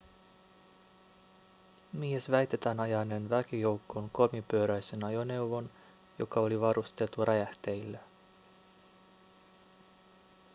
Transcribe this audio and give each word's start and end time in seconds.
mies 1.93 2.31
väitetään 2.31 2.79
ajaneen 2.79 3.29
väkijoukkoon 3.29 4.09
kolmipyöräisen 4.09 5.03
ajoneuvon 5.03 5.69
joka 6.19 6.39
oli 6.39 6.59
varustettu 6.61 7.25
räjähteillä 7.25 7.99